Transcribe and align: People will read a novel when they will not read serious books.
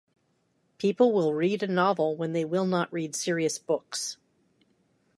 People 0.79 1.11
will 1.11 1.35
read 1.35 1.61
a 1.61 1.67
novel 1.67 2.15
when 2.15 2.33
they 2.33 2.43
will 2.43 2.65
not 2.65 2.91
read 2.91 3.15
serious 3.15 3.59
books. 3.59 4.17